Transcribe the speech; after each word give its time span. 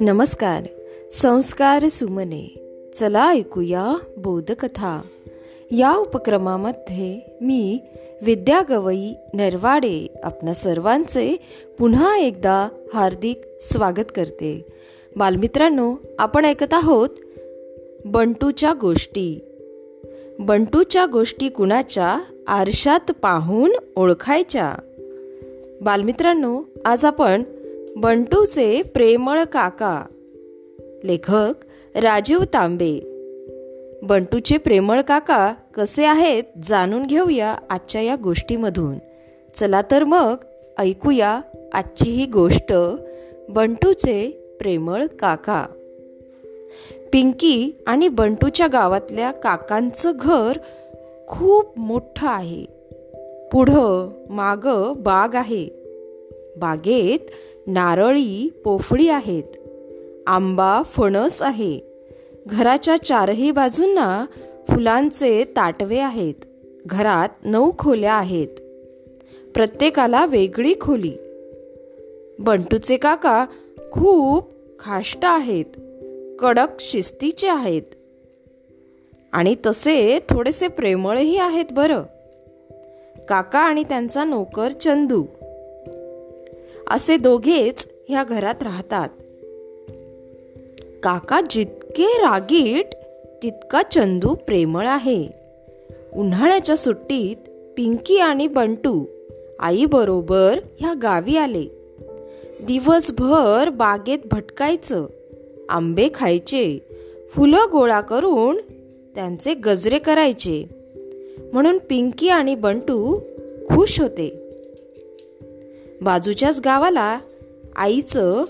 नमस्कार 0.00 0.62
संस्कार 1.12 1.88
सुमने 1.88 2.54
चला 2.94 3.30
ऐकूया 3.30 3.96
बोधकथा. 4.16 5.02
या 5.70 5.96
उपक्रमामध्ये 5.96 7.36
मी 7.40 7.78
विद्या 8.22 8.62
गवई 8.70 9.12
नरवाडे 9.34 10.06
आपल्या 10.22 10.54
सर्वांचे 10.54 11.36
पुन्हा 11.78 12.18
एकदा 12.18 12.68
हार्दिक 12.94 13.40
स्वागत 13.60 14.12
करते. 14.14 14.64
बालमित्रांनो 15.16 15.94
आपण 16.18 16.44
ऐकत 16.44 16.74
आहोत 16.74 17.08
बंटूच्या 18.04 18.72
गोष्टी. 18.80 19.40
बंटूच्या 20.38 21.06
गोष्टी 21.06 21.48
कुणाच्या? 21.48 22.20
आरशात 22.46 23.10
पाहून 23.10 23.72
ओळखायच्या. 23.96 24.74
बालमित्रांनो 25.82 26.62
आज 26.84 27.04
आपण 27.04 27.42
बंटूचे 27.96 28.82
प्रेमळ 28.82 29.42
काका 29.44 30.04
लेखक 31.04 31.54
राजीव 31.94 32.42
तांबे. 32.42 32.98
बंटूचे 34.02 34.56
प्रेमळ 34.56 35.00
काका 35.00 35.54
कसे 35.74 36.04
आहेत 36.04 36.44
जाणून 36.62 37.06
घेऊया 37.06 37.56
आजच्या 37.70 38.00
या 38.00 38.16
गोष्टीमधून. 38.22 38.94
चला 39.54 39.82
तर 39.90 40.04
मग 40.04 40.34
ऐकूया 40.78 41.40
आजची 41.72 42.10
ही 42.10 42.26
गोष्ट 42.26 42.72
बंटूचे 43.48 44.28
प्रेमळ 44.60 45.06
काका. 45.06 45.66
पिंकी 47.12 47.72
आणि 47.86 48.08
बंटूच्या 48.08 48.66
गावातल्या 48.66 49.30
काकांचं 49.30 50.12
घर 50.20 50.52
खूप 51.28 51.78
मोठं 51.78 52.26
आहे. 52.26 52.82
पुढं 53.52 54.08
माग 54.30 54.92
बाग 54.96 55.34
आहे. 55.34 55.68
बागेत 56.56 57.30
नारळी 57.66 58.50
पोफळी 58.64 59.08
आहेत. 59.08 59.44
आंबा 60.26 60.82
फणस 60.82 61.42
आहे. 61.42 61.80
घराच्या 62.46 62.96
चारही 62.96 63.50
बाजूंना 63.50 64.26
फुलांचे 64.68 65.44
ताटवे 65.44 65.98
आहेत. 65.98 66.34
घरात 66.86 67.28
नऊ 67.44 67.72
खोल्या 67.78 68.14
आहेत. 68.14 68.48
प्रत्येकाला 69.54 70.26
वेगळी 70.26 70.74
खोली. 70.80 71.12
बंटूचे 72.38 72.96
काका 72.96 73.46
खूप 73.90 74.52
खाष्ट 74.78 75.18
आहेत. 75.22 75.80
कडक 76.38 76.68
शिस्तीचे 76.80 77.48
आहेत. 77.48 77.82
आणि 79.32 79.54
तसे 79.66 80.18
थोडेसे 80.30 80.68
प्रेमळही 80.68 81.36
आहेत 81.36 81.64
बरं. 81.72 82.02
काका 83.28 83.58
आणि 83.58 83.84
त्यांचा 83.84 84.24
नोकर 84.24 84.70
चंदू. 84.70 85.24
असे 86.92 87.16
दोघेच 87.16 87.86
ह्या 88.08 88.24
घरात 88.24 88.54
राहतात. 88.62 89.08
काका 91.02 91.40
जितके 91.50 92.02
रागीट 92.02 92.94
तितका 93.42 93.82
चंदू 93.82 94.34
प्रेमळ 94.34 94.86
आहे. 94.86 95.28
उन्हाळ्याच्या 96.14 96.76
सुट्टीत 96.76 97.36
पिंकी 97.76 98.18
आणि 98.18 98.46
बंटू 98.46 99.04
आईबरोबर 99.60 100.58
ह्या 100.80 100.94
गावी 101.02 101.36
आले. 101.36 101.64
दिवसभर 102.62 103.68
बागेत 103.68 104.18
भटकायचं 104.32 105.06
आंबे 105.68 106.08
खायचे 106.14 106.78
फुलं 107.34 107.66
गोळा 107.72 108.00
करून 108.00 108.56
त्यांचे 109.14 109.54
गजरे 109.54 109.98
करायचे. 109.98 110.64
म्हणून 111.52 111.78
पिंकी 111.78 112.28
आणि 112.28 112.54
बंटू 112.54 113.18
खुश 113.70 114.00
होते. 114.00 114.41
बाजूच्याच 116.02 116.60
गावाला 116.60 117.18
आईचं 117.76 118.44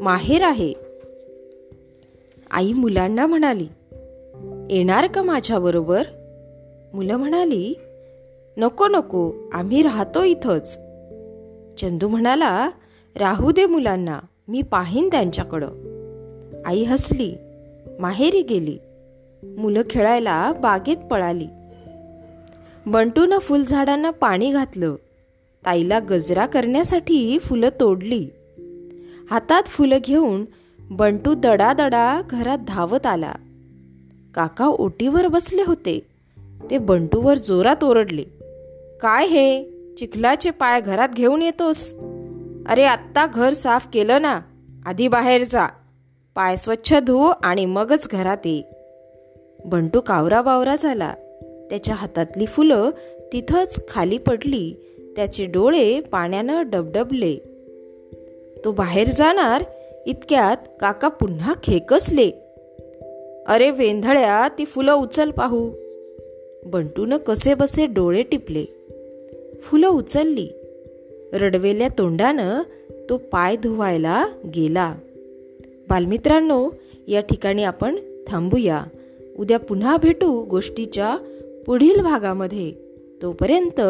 माहेर 0.00 0.42
आहे. 0.42 0.74
आई 2.50 2.72
मुलांना 2.72 3.26
म्हणाली 3.26 3.66
येणार 4.70 5.06
का 5.06 5.22
माझ्याबरोबर 5.22 6.02
मुलं 6.94 7.16
म्हणाली 7.16 7.78
नको 8.56 8.86
नको 8.88 9.32
आम्ही 9.52 9.82
राहतो 9.82 10.22
इथंच. 10.22 10.76
चंदू 11.80 12.08
म्हणाला 12.08 12.70
राहू 13.16 13.50
दे 13.50 13.66
मुलांना 13.66 14.18
मी 14.48 14.62
पाहीन 14.62 15.08
त्यांच्याकडं. 15.08 15.68
आई 16.66 16.82
हसली 16.82 17.34
माहेरी 17.98 18.42
गेली. 18.42 18.78
मुलं 19.42 19.82
खेळायला 19.90 20.52
बागेत 20.52 20.96
पळाली. 20.96 21.46
बंटून 22.86 23.38
फुलझाडांना 23.38 24.10
पाणी 24.10 24.50
घातलं. 24.50 24.94
ताईला 25.66 25.98
गजरा 25.98 26.46
करण्यासाठी 26.46 27.38
फुलं 27.38 27.68
तोडली. 27.80 28.28
हातात 29.30 29.62
फुलं 29.62 29.98
घेऊन 30.04 30.44
बंटू 30.90 31.34
दडादडा 31.34 32.22
घरात 32.30 32.58
धावत 32.58 33.06
आला. 33.06 33.32
काका 34.34 34.66
ओटीवर 34.66 35.26
बसले 35.26 35.62
होते. 35.66 36.06
ते 36.70 36.78
बंटूवर 36.78 37.38
जोरात 37.38 37.84
ओरडले. 37.84 38.24
काय 39.00 39.26
हे? 39.26 39.64
चिखलाचे 39.98 40.50
पाय 40.50 40.80
घरात 40.80 41.08
घेऊन 41.08 41.42
येतोस. 41.42 41.94
अरे 42.68 42.84
आत्ता 42.84 43.26
घर 43.26 43.52
साफ 43.52 43.86
केलं 43.92 44.22
ना. 44.22 44.40
आधी 44.86 45.08
बाहेर 45.08 45.44
जा. 45.44 45.68
पाय 46.34 46.56
स्वच्छ 46.56 46.94
धु 46.94 47.32
आणि 47.42 47.66
मगच 47.66 48.08
घरात 48.12 48.46
ये. 48.46 48.62
बंटू 49.64 50.00
कावरा 50.00 50.42
बावरा 50.42 50.76
झाला. 50.76 51.12
त्याच्या 51.70 51.94
हातातली 51.94 52.46
फुलं 52.46 52.90
तिथंच 53.32 53.88
खाली 53.88 54.18
पडली. 54.18 54.74
त्याचे 55.16 55.46
डोळे 55.46 56.00
पाण्यानं 56.00 56.62
डबडबले. 56.70 57.36
तो 58.64 58.72
बाहेर 58.72 59.08
जाणार 59.08 59.64
इतक्यात 60.06 60.56
काका 60.80 61.08
पुन्हा 61.08 61.54
खेकसले. 61.62 62.30
अरे 63.46 63.70
वेंधळ्या 63.70 64.48
ती 64.58 64.64
फुलं 64.64 64.92
उचल 64.92 65.30
पाहू. 65.30 65.70
बंटून 66.64 67.16
कसे 67.16 67.54
बसे 67.54 67.86
डोळे 67.86 68.22
टिपले. 68.22 68.64
फुलं 69.62 69.88
उचलली. 69.88 70.48
रडवेल्या 71.32 71.88
तोंडानं 71.98 72.62
तो 73.10 73.16
पाय 73.16 73.56
धुवायला 73.56 74.26
गेला. 74.54 74.94
बालमित्रांनो 75.88 76.70
या 77.08 77.20
ठिकाणी 77.20 77.64
आपण 77.64 77.96
थांबूया. 78.28 78.84
उद्या 79.38 79.58
पुन्हा 79.58 79.96
भेटू 79.96 80.44
गोष्टीच्या 80.44 81.18
पुढील 81.66 82.00
भागामध्ये. 82.00 82.72
तोपर्यंत 83.22 83.80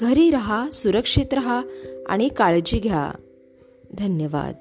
घरी 0.00 0.30
रहा 0.30 0.70
सुरक्षित 0.70 1.34
रहा 1.34 1.62
आणि 2.08 2.28
काळजी 2.28 2.78
घ्या. 2.78 3.10
धन्यवाद. 3.98 4.54